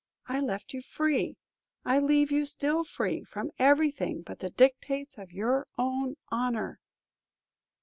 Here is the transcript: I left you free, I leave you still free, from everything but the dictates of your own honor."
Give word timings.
I 0.25 0.39
left 0.39 0.73
you 0.73 0.81
free, 0.81 1.37
I 1.85 1.99
leave 1.99 2.31
you 2.31 2.47
still 2.47 2.83
free, 2.83 3.23
from 3.23 3.51
everything 3.59 4.23
but 4.23 4.39
the 4.39 4.49
dictates 4.49 5.19
of 5.19 5.31
your 5.31 5.67
own 5.77 6.15
honor." 6.29 6.79